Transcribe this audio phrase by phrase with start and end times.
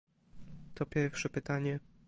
[0.75, 1.79] To pierwsze pytanie